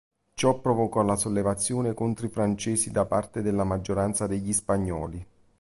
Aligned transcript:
Ciò 0.33 0.57
provocò 0.59 1.03
la 1.03 1.15
sollevazione 1.15 1.93
contro 1.93 2.25
i 2.25 2.29
francesi 2.29 2.89
da 2.89 3.05
parte 3.05 3.43
della 3.43 3.63
maggioranza 3.63 4.25
degli 4.25 4.51
spagnoli. 4.51 5.23